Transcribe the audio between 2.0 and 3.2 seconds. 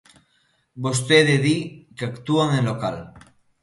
actúan en local.